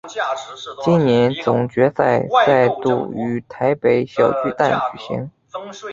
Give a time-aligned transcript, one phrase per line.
[0.83, 5.29] 今年总决赛再度于台北小巨蛋举行。